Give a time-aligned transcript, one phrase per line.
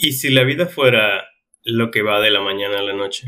[0.00, 1.28] ¿Y si la vida fuera
[1.64, 3.26] lo que va de la mañana a la noche?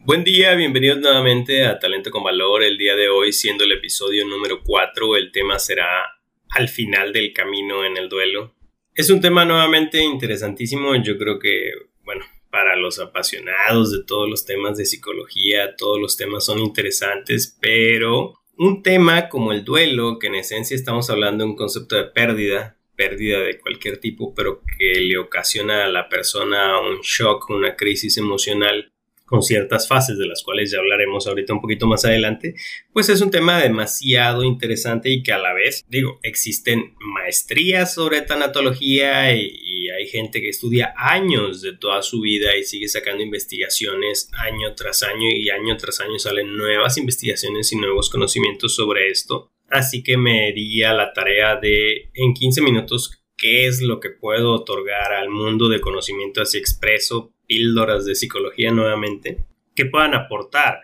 [0.00, 2.64] Buen día, bienvenidos nuevamente a Talento con Valor.
[2.64, 6.20] El día de hoy, siendo el episodio número 4, el tema será
[6.50, 8.54] al final del camino en el duelo.
[8.94, 10.94] Es un tema nuevamente interesantísimo.
[10.96, 11.72] Yo creo que,
[12.04, 17.56] bueno, para los apasionados de todos los temas de psicología, todos los temas son interesantes,
[17.58, 22.04] pero un tema como el duelo, que en esencia estamos hablando de un concepto de
[22.04, 27.76] pérdida, pérdida de cualquier tipo, pero que le ocasiona a la persona un shock, una
[27.76, 28.92] crisis emocional,
[29.26, 32.54] con ciertas fases de las cuales ya hablaremos ahorita un poquito más adelante,
[32.92, 38.22] pues es un tema demasiado interesante y que a la vez, digo, existen maestrías sobre
[38.22, 39.64] tanatología y,
[39.96, 45.02] hay gente que estudia años de toda su vida y sigue sacando investigaciones año tras
[45.02, 49.52] año y año tras año salen nuevas investigaciones y nuevos conocimientos sobre esto.
[49.70, 54.10] Así que me di a la tarea de en 15 minutos qué es lo que
[54.10, 59.44] puedo otorgar al mundo de conocimiento así expreso píldoras de psicología nuevamente
[59.74, 60.80] que puedan aportar.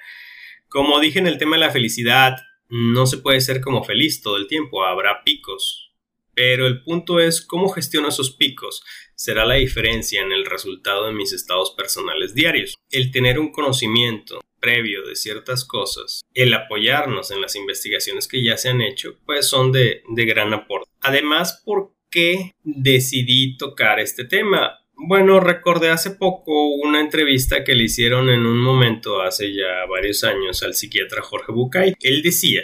[0.68, 2.36] Como dije en el tema de la felicidad,
[2.68, 5.92] no se puede ser como feliz todo el tiempo, habrá picos.
[6.34, 8.82] Pero el punto es cómo gestiono esos picos.
[9.14, 12.74] Será la diferencia en el resultado de mis estados personales diarios.
[12.90, 18.56] El tener un conocimiento previo de ciertas cosas, el apoyarnos en las investigaciones que ya
[18.56, 20.88] se han hecho, pues son de, de gran aporte.
[21.00, 24.78] Además, ¿por qué decidí tocar este tema?
[24.94, 30.22] Bueno, recordé hace poco una entrevista que le hicieron en un momento hace ya varios
[30.24, 31.94] años al psiquiatra Jorge Bucay.
[32.00, 32.62] Él decía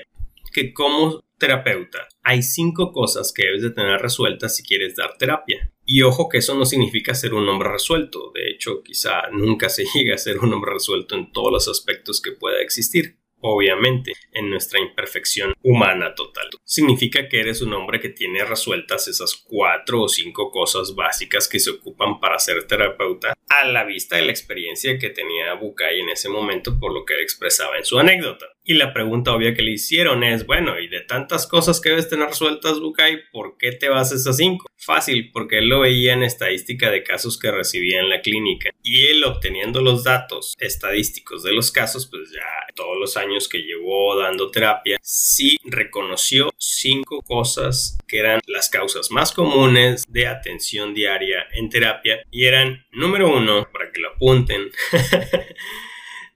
[0.53, 5.73] que como terapeuta hay cinco cosas que debes de tener resueltas si quieres dar terapia.
[5.85, 8.31] Y ojo que eso no significa ser un hombre resuelto.
[8.35, 12.20] De hecho, quizá nunca se llegue a ser un hombre resuelto en todos los aspectos
[12.20, 16.48] que pueda existir obviamente, en nuestra imperfección humana total.
[16.64, 21.61] Significa que eres un hombre que tiene resueltas esas cuatro o cinco cosas básicas que
[21.61, 26.11] se ocupan para ser terapeuta a la vista de la experiencia que tenía Bukai en
[26.11, 28.46] ese momento por lo que él expresaba en su anécdota.
[28.64, 32.11] Y la pregunta obvia que le hicieron es, bueno, y de tantas cosas que debes
[32.11, 34.70] tener resueltas, Bukai, ¿por qué te vas a esas cinco?
[34.77, 38.70] Fácil, porque él lo veía en estadística de casos que recibía en la clínica.
[38.83, 42.42] Y él obteniendo los datos estadísticos de los casos, pues ya
[42.74, 49.11] todos los años que llevó dando terapia, sí reconoció cinco cosas que eran las causas
[49.11, 52.23] más comunes de atención diaria en terapia.
[52.30, 54.70] Y eran, número uno, para que lo apunten,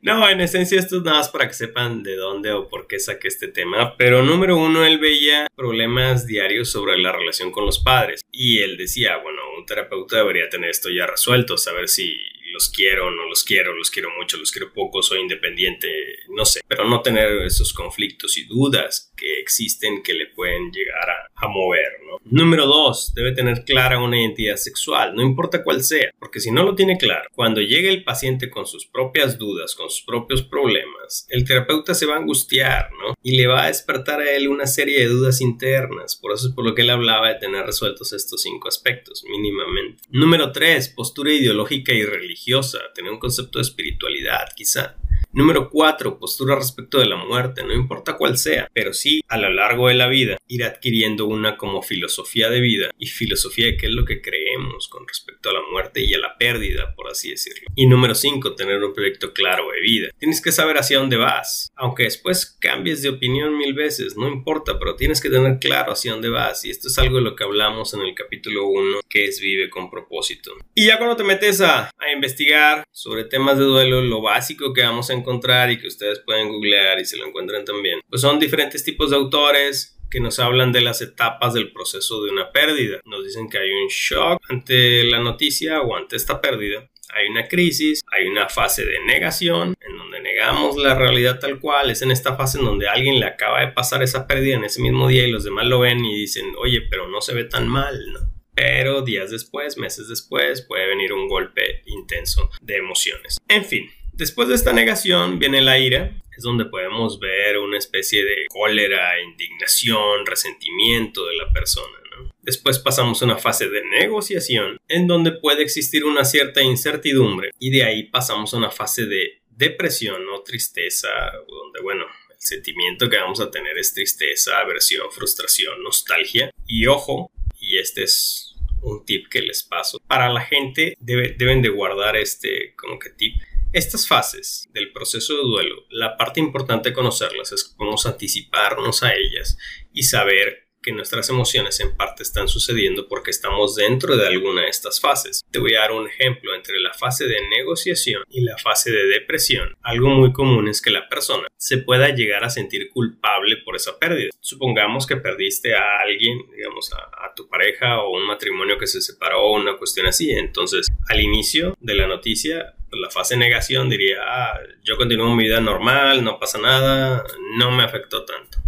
[0.03, 2.99] No, en esencia esto es nada más para que sepan de dónde o por qué
[2.99, 3.97] saqué este tema.
[3.97, 8.21] Pero número uno, él veía problemas diarios sobre la relación con los padres.
[8.33, 12.17] Y él decía, bueno, un terapeuta debería tener esto ya resuelto, saber si
[12.53, 15.89] los quiero, no los quiero, los quiero mucho, los quiero poco, soy independiente,
[16.31, 21.49] no sé, pero no tener esos conflictos y dudas existen que le pueden llegar a,
[21.49, 22.19] mover, ¿no?
[22.25, 26.63] Número dos, debe tener clara una identidad sexual, no importa cuál sea, porque si no
[26.63, 31.27] lo tiene claro, cuando llegue el paciente con sus propias dudas, con sus propios problemas,
[31.31, 33.15] el terapeuta se va a angustiar, ¿no?
[33.23, 36.55] Y le va a despertar a él una serie de dudas internas, por eso es
[36.55, 40.03] por lo que él hablaba de tener resueltos estos cinco aspectos, mínimamente.
[40.11, 44.97] Número tres, postura ideológica y religiosa tener un concepto de espiritualidad, quizá.
[45.35, 46.19] Número 4.
[46.19, 49.95] Postura respecto de la muerte, no importa cuál sea, pero sí a lo largo de
[49.95, 54.05] la vida ir adquiriendo una como filosofía de vida y filosofía de qué es lo
[54.05, 57.67] que creemos con respecto a la muerte y a la pérdida, por así decirlo.
[57.75, 58.55] Y número 5.
[58.55, 60.11] Tener un proyecto claro de vida.
[60.19, 64.79] Tienes que saber hacia dónde vas, aunque después cambies de opinión mil veces, no importa,
[64.79, 67.45] pero tienes que tener claro hacia dónde vas y esto es algo de lo que
[67.45, 70.53] hablamos en el capítulo 1 que es vive con propósito.
[70.75, 74.83] Y ya cuando te metes a, a investigar sobre temas de duelo, lo básico que
[74.83, 78.39] vamos a encontrar y que ustedes pueden googlear y se lo encuentran también, pues son
[78.39, 83.01] diferentes tipos de autores que nos hablan de las etapas del proceso de una pérdida.
[83.07, 86.87] Nos dicen que hay un shock ante la noticia o ante esta pérdida.
[87.15, 91.91] Hay una crisis, hay una fase de negación, en donde negamos la realidad tal cual.
[91.91, 94.83] Es en esta fase en donde alguien le acaba de pasar esa pérdida en ese
[94.83, 97.67] mismo día y los demás lo ven y dicen, oye, pero no se ve tan
[97.67, 98.21] mal, ¿no?
[98.55, 103.39] Pero días después, meses después, puede venir un golpe intenso de emociones.
[103.49, 103.91] En fin,
[104.23, 109.21] Después de esta negación viene la ira, es donde podemos ver una especie de cólera,
[109.21, 111.99] indignación, resentimiento de la persona.
[112.41, 117.71] Después pasamos a una fase de negociación, en donde puede existir una cierta incertidumbre, y
[117.71, 121.09] de ahí pasamos a una fase de depresión o tristeza,
[121.49, 126.53] donde, bueno, el sentimiento que vamos a tener es tristeza, aversión, frustración, nostalgia.
[126.65, 131.69] Y ojo, y este es un tip que les paso, para la gente deben de
[131.71, 133.35] guardar este como que tip
[133.73, 139.15] Estas fases del proceso de duelo, la parte importante de conocerlas es cómo anticiparnos a
[139.15, 139.57] ellas
[139.95, 144.69] y saber que nuestras emociones en parte están sucediendo porque estamos dentro de alguna de
[144.69, 145.41] estas fases.
[145.51, 149.07] Te voy a dar un ejemplo entre la fase de negociación y la fase de
[149.07, 149.75] depresión.
[149.81, 153.99] Algo muy común es que la persona se pueda llegar a sentir culpable por esa
[153.99, 154.31] pérdida.
[154.41, 159.41] Supongamos que perdiste a alguien, digamos a, tu pareja o un matrimonio que se separó
[159.41, 160.31] o una cuestión así.
[160.31, 165.45] Entonces, al inicio de la noticia, la fase de negación diría, ah, yo continúo mi
[165.45, 167.25] vida normal, no pasa nada,
[167.57, 168.59] no me afectó tanto.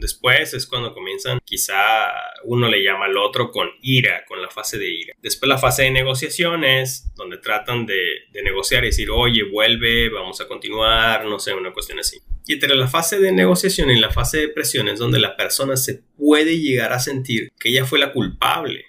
[0.00, 1.74] Después es cuando comienzan, quizá
[2.44, 5.14] uno le llama al otro con ira, con la fase de ira.
[5.20, 7.98] Después la fase de negociaciones, donde tratan de,
[8.42, 12.18] negociar y decir, oye, vuelve, vamos a continuar, no sé, una cuestión así.
[12.46, 15.76] Y entre la fase de negociación y la fase de presión es donde la persona
[15.76, 18.86] se puede llegar a sentir que ella fue la culpable.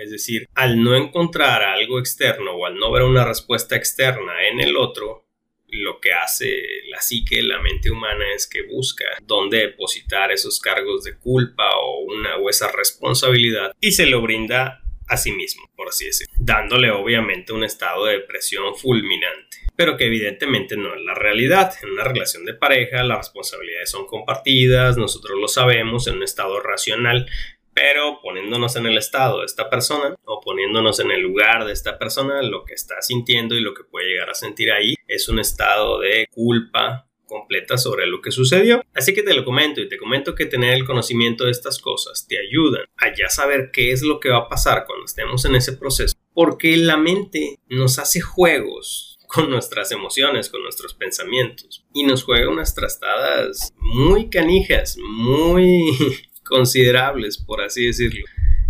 [0.00, 4.60] Es decir, al no encontrar algo externo o al no ver una respuesta externa en
[4.60, 5.26] el otro,
[5.68, 11.04] lo que hace la psique, la mente humana, es que busca dónde depositar esos cargos
[11.04, 15.88] de culpa o una o esa responsabilidad y se lo brinda a sí mismo, por
[15.88, 21.14] así decirlo, dándole obviamente un estado de depresión fulminante, pero que evidentemente no es la
[21.14, 21.74] realidad.
[21.82, 26.60] En una relación de pareja las responsabilidades son compartidas, nosotros lo sabemos en un estado
[26.60, 27.26] racional,
[27.74, 31.98] pero poniéndonos en el estado de esta persona o poniéndonos en el lugar de esta
[31.98, 35.38] persona, lo que está sintiendo y lo que puede llegar a sentir ahí es un
[35.38, 38.82] estado de culpa completa sobre lo que sucedió.
[38.92, 42.26] Así que te lo comento y te comento que tener el conocimiento de estas cosas
[42.28, 45.54] te ayudan a ya saber qué es lo que va a pasar cuando estemos en
[45.54, 52.02] ese proceso, porque la mente nos hace juegos con nuestras emociones, con nuestros pensamientos y
[52.02, 55.96] nos juega unas trastadas muy canijas, muy
[56.50, 58.26] considerables, por así decirlo.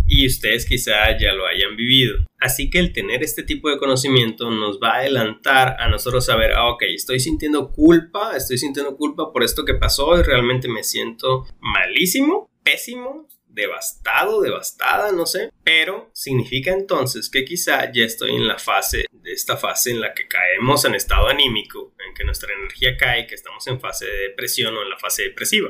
[0.07, 2.17] Y ustedes quizá ya lo hayan vivido.
[2.39, 6.53] Así que el tener este tipo de conocimiento nos va a adelantar a nosotros saber,
[6.53, 10.83] ah, ok, estoy sintiendo culpa, estoy sintiendo culpa por esto que pasó y realmente me
[10.83, 15.51] siento malísimo, pésimo, devastado, devastada, no sé.
[15.63, 20.13] Pero significa entonces que quizá ya estoy en la fase, de esta fase en la
[20.13, 24.29] que caemos en estado anímico, en que nuestra energía cae, que estamos en fase de
[24.29, 25.69] depresión o en la fase depresiva.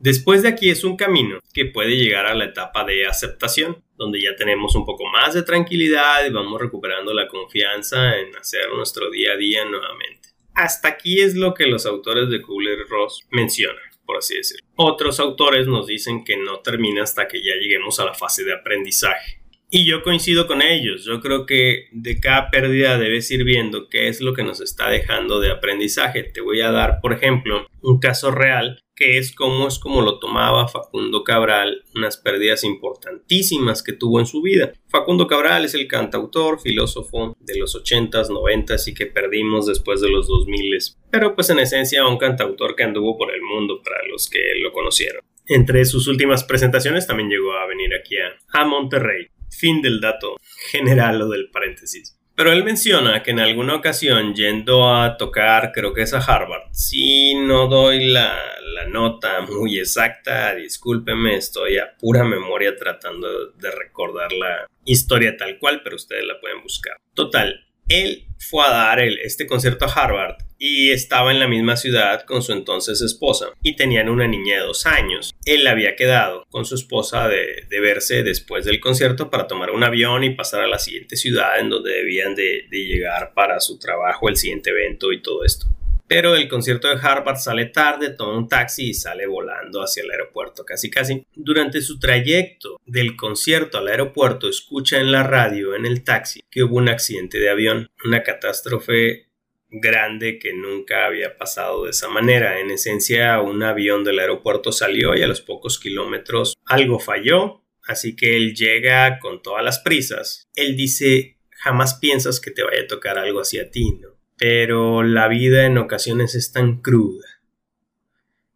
[0.00, 4.22] Después de aquí es un camino que puede llegar a la etapa de aceptación, donde
[4.22, 9.10] ya tenemos un poco más de tranquilidad y vamos recuperando la confianza en hacer nuestro
[9.10, 10.28] día a día nuevamente.
[10.54, 14.66] Hasta aquí es lo que los autores de Kubler-Ross mencionan, por así decirlo.
[14.76, 18.54] Otros autores nos dicen que no termina hasta que ya lleguemos a la fase de
[18.54, 19.37] aprendizaje.
[19.70, 21.04] Y yo coincido con ellos.
[21.04, 24.88] Yo creo que de cada pérdida debes ir viendo qué es lo que nos está
[24.88, 26.22] dejando de aprendizaje.
[26.22, 30.18] Te voy a dar, por ejemplo, un caso real que es como es como lo
[30.18, 34.72] tomaba Facundo Cabral, unas pérdidas importantísimas que tuvo en su vida.
[34.88, 40.10] Facundo Cabral es el cantautor, filósofo de los 80s, 90s y que perdimos después de
[40.10, 40.96] los 2000s.
[41.12, 44.72] Pero pues en esencia un cantautor que anduvo por el mundo para los que lo
[44.72, 45.22] conocieron.
[45.46, 49.28] Entre sus últimas presentaciones también llegó a venir aquí a, a Monterrey.
[49.50, 50.36] Fin del dato
[50.70, 52.18] general o del paréntesis.
[52.34, 56.68] Pero él menciona que en alguna ocasión yendo a tocar, creo que es a Harvard,
[56.70, 58.40] si no doy la,
[58.74, 65.58] la nota muy exacta, discúlpeme, estoy a pura memoria tratando de recordar la historia tal
[65.58, 66.96] cual, pero ustedes la pueden buscar.
[67.12, 71.76] Total, él fue a dar el, este concierto a Harvard y estaba en la misma
[71.76, 75.34] ciudad con su entonces esposa y tenían una niña de dos años.
[75.44, 80.24] Él había quedado con su esposa de, verse después del concierto para tomar un avión
[80.24, 84.28] y pasar a la siguiente ciudad en donde debían de, de llegar para su trabajo,
[84.28, 85.66] el siguiente evento y todo esto.
[86.08, 90.10] Pero el concierto de Harvard sale tarde, toma un taxi y sale volando hacia el
[90.10, 91.22] aeropuerto, casi casi.
[91.34, 96.64] Durante su trayecto del concierto al aeropuerto, escucha en la radio, en el taxi, que
[96.64, 99.27] hubo un accidente de avión, una catástrofe
[99.70, 102.60] grande que nunca había pasado de esa manera.
[102.60, 108.16] En esencia, un avión del aeropuerto salió y a los pocos kilómetros algo falló, así
[108.16, 110.48] que él llega con todas las prisas.
[110.54, 114.08] Él dice, jamás piensas que te vaya a tocar algo así ti, ¿no?
[114.36, 117.26] Pero la vida en ocasiones es tan cruda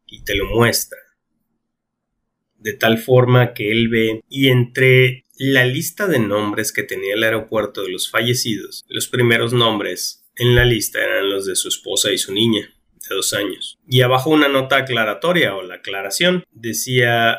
[0.07, 0.99] y te lo muestra.
[2.57, 7.25] De tal forma que él ve y entre la lista de nombres que tenía el
[7.25, 12.13] aeropuerto de los fallecidos, los primeros nombres en la lista eran los de su esposa
[12.13, 12.73] y su niña,
[13.09, 13.79] de dos años.
[13.87, 17.39] Y abajo una nota aclaratoria o la aclaración decía,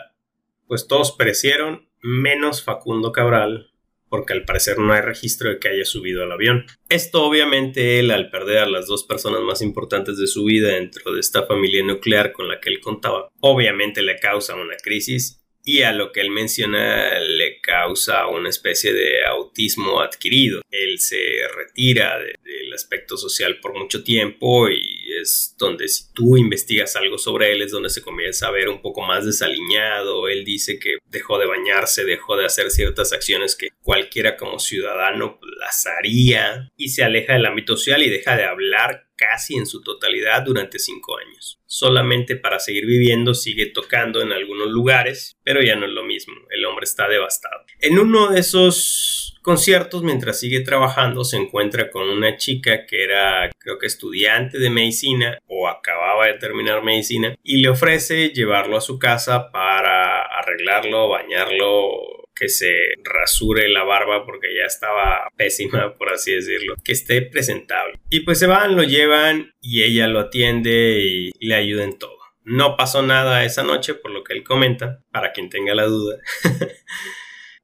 [0.67, 3.71] pues todos perecieron menos Facundo Cabral,
[4.09, 6.65] porque al parecer no hay registro de que haya subido al avión.
[6.87, 11.13] Esto obviamente él al perder a las dos personas más importantes de su vida dentro
[11.13, 15.81] de esta familia nuclear con la que él contaba, obviamente le causa una crisis y
[15.81, 20.61] a lo que él menciona le causa una especie de autismo adquirido.
[20.69, 21.17] Él se
[21.55, 22.35] retira de,
[22.73, 27.71] aspecto social por mucho tiempo y es donde si tú investigas algo sobre él es
[27.71, 30.27] donde se comienza a ver un poco más desaliñado.
[30.27, 35.39] Él dice que dejó de bañarse, dejó de hacer ciertas acciones que cualquiera como ciudadano
[35.59, 39.81] las haría y se aleja del ámbito social y deja de hablar casi en su
[39.81, 41.59] totalidad durante cinco años.
[41.65, 46.35] Solamente para seguir viviendo sigue tocando en algunos lugares, pero ya no es lo mismo,
[46.49, 47.52] el hombre está devastado.
[47.79, 53.51] En uno de esos conciertos, mientras sigue trabajando, se encuentra con una chica que era,
[53.59, 58.81] creo que estudiante de medicina o acababa de terminar medicina y le ofrece llevarlo a
[58.81, 66.09] su casa para arreglarlo, bañarlo, que se rasure la barba porque ya estaba pésima, por
[66.09, 67.99] así decirlo, que esté presentable.
[68.09, 72.17] Y pues se van, lo llevan y ella lo atiende y le ayuda en todo.
[72.45, 76.17] No pasó nada esa noche, por lo que él comenta, para quien tenga la duda.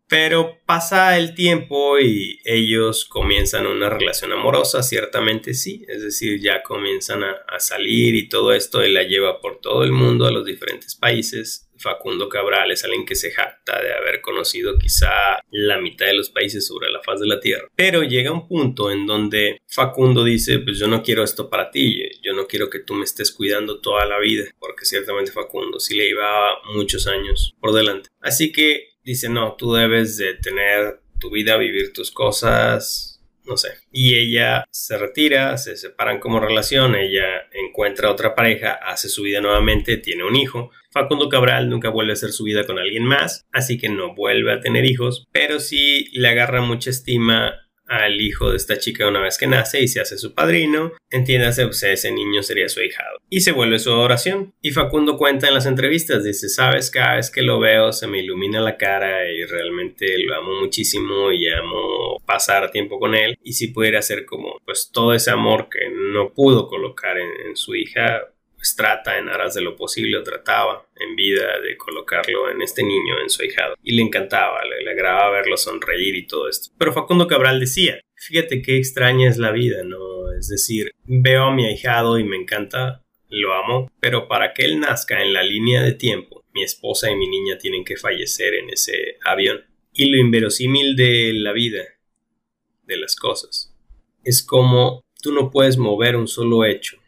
[0.09, 6.63] Pero pasa el tiempo y ellos comienzan una relación amorosa, ciertamente sí, es decir, ya
[6.63, 10.45] comienzan a, salir y todo esto, él la lleva por todo el mundo, a los
[10.45, 11.69] diferentes países.
[11.77, 16.29] Facundo Cabral es alguien que se jacta de haber conocido quizá la mitad de los
[16.29, 17.67] países sobre la faz de la Tierra.
[17.75, 22.01] Pero llega un punto en donde Facundo dice, pues yo no quiero esto para ti,
[22.21, 25.95] yo no quiero que tú me estés cuidando toda la vida, porque ciertamente Facundo sí
[25.95, 28.09] le iba muchos años por delante.
[28.21, 33.69] Así que dice, no, tú debes de tener tu vida, vivir tus cosas, no sé.
[33.91, 39.41] Y ella se retira, se separan como relación, ella encuentra otra pareja, hace su vida
[39.41, 40.71] nuevamente, tiene un hijo.
[40.91, 44.53] Facundo Cabral nunca vuelve a hacer su vida con alguien más, así que no vuelve
[44.53, 49.19] a tener hijos, pero sí le agarra mucha estima al hijo de esta chica una
[49.19, 53.19] vez que nace y se hace su padrino, entiéndase, pues ese niño sería su hijado.
[53.29, 54.53] Y se vuelve su adoración.
[54.61, 58.19] Y Facundo cuenta en las entrevistas, dice, sabes, cada vez que lo veo se me
[58.19, 63.37] ilumina la cara y realmente lo amo muchísimo y amo pasar tiempo con él.
[63.43, 67.75] Y si pudiera hacer como, pues todo ese amor que no pudo colocar en su
[67.75, 68.21] hija,
[68.59, 72.83] pues trata en aras de lo posible o trataba en vida de colocarlo en este
[72.83, 73.75] niño, en su hijado.
[73.81, 76.75] Y le encantaba, le, le agradaba verlo sonreír y todo esto.
[76.77, 80.33] Pero Facundo Cabral decía, fíjate qué extraña es la vida, ¿no?
[80.33, 84.81] Es decir, veo a mi ahijado y me encanta, lo amo, pero para que él
[84.81, 88.71] nazca en la línea de tiempo, mi esposa y mi niña tienen que fallecer en
[88.71, 89.63] ese avión.
[89.93, 91.83] Y lo inverosímil de la vida,
[92.83, 93.73] de las cosas,
[94.25, 96.98] es como tú no puedes mover un solo hecho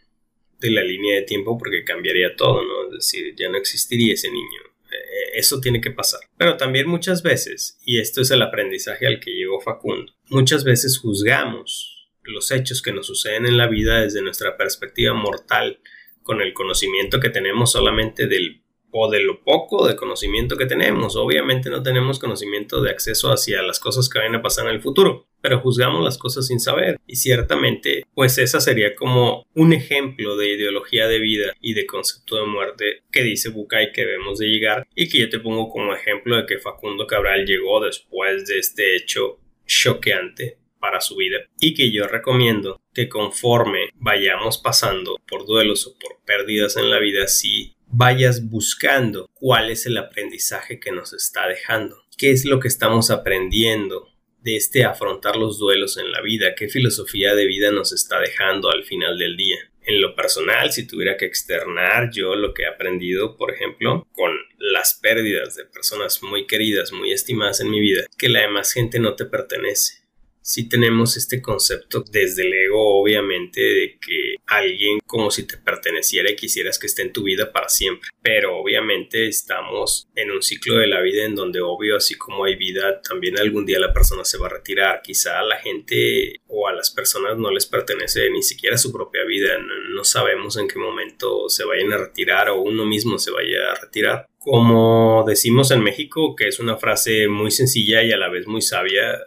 [0.61, 2.85] de la línea de tiempo porque cambiaría todo, ¿no?
[2.85, 4.61] Es decir, ya no existiría ese niño.
[4.91, 6.21] Eh, eso tiene que pasar.
[6.37, 10.99] Pero también muchas veces, y esto es el aprendizaje al que llegó Facundo, muchas veces
[10.99, 15.79] juzgamos los hechos que nos suceden en la vida desde nuestra perspectiva mortal,
[16.21, 21.15] con el conocimiento que tenemos solamente del o de lo poco de conocimiento que tenemos.
[21.15, 24.81] Obviamente no tenemos conocimiento de acceso hacia las cosas que van a pasar en el
[24.81, 26.99] futuro, pero juzgamos las cosas sin saber.
[27.07, 32.37] Y ciertamente, pues esa sería como un ejemplo de ideología de vida y de concepto
[32.37, 35.93] de muerte que dice Bucay que debemos de llegar y que yo te pongo como
[35.93, 41.73] ejemplo de que Facundo Cabral llegó después de este hecho choqueante para su vida y
[41.73, 47.27] que yo recomiendo que conforme vayamos pasando por duelos o por pérdidas en la vida,
[47.27, 52.67] sí vayas buscando cuál es el aprendizaje que nos está dejando, qué es lo que
[52.67, 54.10] estamos aprendiendo
[54.41, 58.69] de este afrontar los duelos en la vida, qué filosofía de vida nos está dejando
[58.69, 59.57] al final del día.
[59.83, 64.31] En lo personal, si tuviera que externar yo lo que he aprendido, por ejemplo, con
[64.59, 68.99] las pérdidas de personas muy queridas, muy estimadas en mi vida, que la demás gente
[68.99, 70.00] no te pertenece
[70.41, 76.31] si tenemos este concepto desde el ego, obviamente, de que alguien como si te perteneciera
[76.31, 78.09] y quisieras que esté en tu vida para siempre.
[78.21, 82.55] Pero obviamente estamos en un ciclo de la vida en donde, obvio, así como hay
[82.55, 85.01] vida, también algún día la persona se va a retirar.
[85.01, 89.23] Quizá a la gente o a las personas no les pertenece ni siquiera su propia
[89.25, 89.57] vida.
[89.89, 93.75] No, sabemos en qué momento se vayan a retirar o uno mismo se vaya a
[93.75, 94.25] retirar.
[94.39, 98.61] Como decimos en México, que es una frase muy sencilla y a la vez muy
[98.61, 99.19] sabia,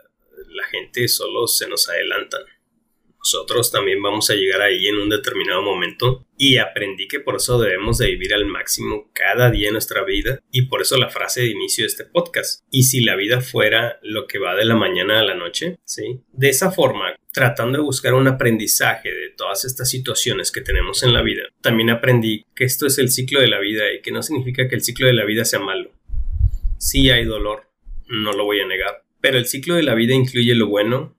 [0.54, 2.42] la gente solo se nos adelantan.
[3.18, 7.58] Nosotros también vamos a llegar ahí en un determinado momento y aprendí que por eso
[7.58, 11.40] debemos de vivir al máximo cada día de nuestra vida y por eso la frase
[11.40, 12.62] de inicio de este podcast.
[12.70, 16.20] Y si la vida fuera lo que va de la mañana a la noche, ¿sí?
[16.34, 21.14] De esa forma, tratando de buscar un aprendizaje de todas estas situaciones que tenemos en
[21.14, 24.22] la vida, también aprendí que esto es el ciclo de la vida y que no
[24.22, 25.90] significa que el ciclo de la vida sea malo.
[26.76, 27.70] Sí hay dolor,
[28.06, 31.16] no lo voy a negar, pero el ciclo de la vida incluye lo bueno,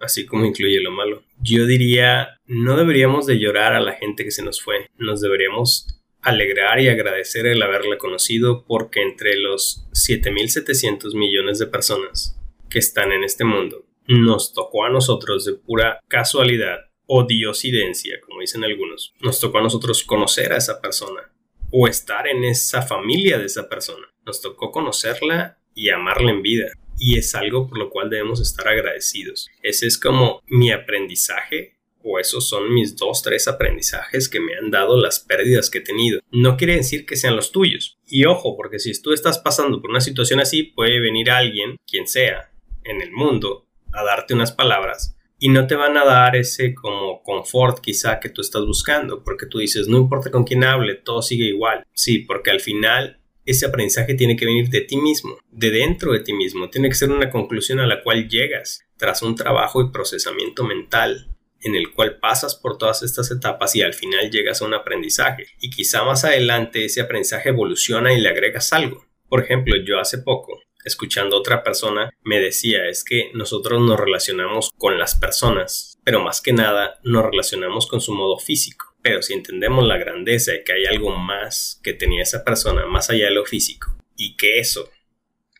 [0.00, 1.22] así como incluye lo malo.
[1.40, 6.02] Yo diría, no deberíamos de llorar a la gente que se nos fue, nos deberíamos
[6.20, 12.36] alegrar y agradecer el haberla conocido porque entre los 7.700 millones de personas
[12.68, 18.40] que están en este mundo, nos tocó a nosotros de pura casualidad o diosidencia, como
[18.40, 19.14] dicen algunos.
[19.20, 21.30] Nos tocó a nosotros conocer a esa persona
[21.70, 24.08] o estar en esa familia de esa persona.
[24.26, 26.72] Nos tocó conocerla y amarla en vida.
[26.98, 29.48] Y es algo por lo cual debemos estar agradecidos.
[29.62, 34.70] Ese es como mi aprendizaje o esos son mis dos, tres aprendizajes que me han
[34.70, 36.20] dado las pérdidas que he tenido.
[36.30, 37.98] No quiere decir que sean los tuyos.
[38.06, 42.06] Y ojo, porque si tú estás pasando por una situación así, puede venir alguien, quien
[42.06, 42.50] sea,
[42.84, 47.22] en el mundo, a darte unas palabras y no te van a dar ese como
[47.22, 51.22] confort quizá que tú estás buscando, porque tú dices, no importa con quién hable, todo
[51.22, 51.86] sigue igual.
[51.92, 56.20] Sí, porque al final ese aprendizaje tiene que venir de ti mismo, de dentro de
[56.20, 59.90] ti mismo, tiene que ser una conclusión a la cual llegas tras un trabajo y
[59.90, 61.28] procesamiento mental
[61.62, 65.46] en el cual pasas por todas estas etapas y al final llegas a un aprendizaje.
[65.60, 69.06] Y quizá más adelante ese aprendizaje evoluciona y le agregas algo.
[69.28, 73.98] Por ejemplo, yo hace poco, escuchando a otra persona, me decía es que nosotros nos
[73.98, 78.87] relacionamos con las personas, pero más que nada nos relacionamos con su modo físico.
[79.02, 83.10] Pero si entendemos la grandeza de que hay algo más que tenía esa persona, más
[83.10, 84.90] allá de lo físico, y que eso,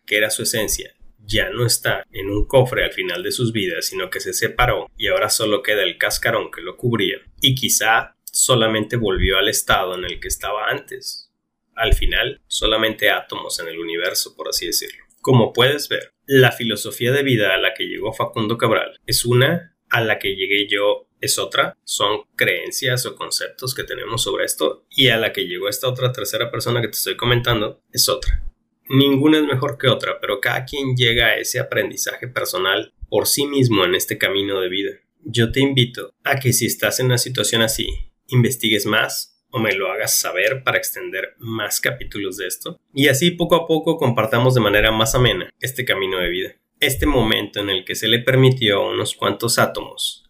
[0.07, 0.95] que era su esencia,
[1.29, 4.91] ya no está en un cofre al final de sus vidas, sino que se separó
[4.97, 9.95] y ahora solo queda el cascarón que lo cubría y quizá solamente volvió al estado
[9.95, 11.31] en el que estaba antes.
[11.75, 15.05] Al final, solamente átomos en el universo, por así decirlo.
[15.21, 19.77] Como puedes ver, la filosofía de vida a la que llegó Facundo Cabral es una,
[19.91, 24.87] a la que llegué yo es otra, son creencias o conceptos que tenemos sobre esto,
[24.91, 28.43] y a la que llegó esta otra tercera persona que te estoy comentando es otra.
[28.89, 33.47] Ninguna es mejor que otra, pero cada quien llega a ese aprendizaje personal por sí
[33.47, 34.91] mismo en este camino de vida.
[35.25, 37.89] Yo te invito a que si estás en una situación así,
[38.29, 43.31] investigues más o me lo hagas saber para extender más capítulos de esto y así
[43.31, 46.55] poco a poco compartamos de manera más amena este camino de vida.
[46.81, 50.28] Este momento en el que se le permitió a unos cuantos átomos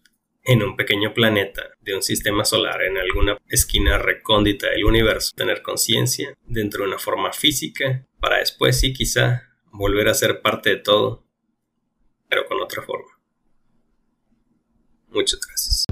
[0.49, 5.61] en un pequeño planeta de un sistema solar en alguna esquina recóndita del universo, tener
[5.61, 10.77] conciencia dentro de una forma física, para después sí quizá volver a ser parte de
[10.77, 11.23] todo,
[12.27, 13.11] pero con otra forma.
[15.09, 15.85] Muchas gracias.